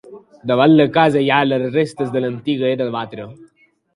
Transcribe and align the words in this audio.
Davant 0.51 0.71
la 0.79 0.87
casa 0.95 1.21
hi 1.25 1.29
ha 1.35 1.41
les 1.49 1.67
restes 1.75 2.09
de 2.17 2.25
l'antiga 2.25 2.69
era 2.73 2.87
de 2.91 2.97
batre. 2.99 3.29